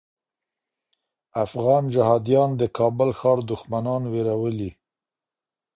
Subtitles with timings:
[1.45, 4.71] افغان جهاديان د کابل ښار دښمنان ویرولي.